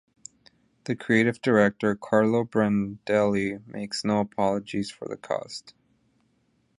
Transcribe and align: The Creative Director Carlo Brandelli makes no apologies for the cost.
The 0.85 0.95
Creative 0.95 1.39
Director 1.39 1.93
Carlo 1.95 2.43
Brandelli 2.43 3.61
makes 3.67 4.03
no 4.03 4.21
apologies 4.21 4.89
for 4.89 5.07
the 5.07 5.15
cost. 5.15 5.75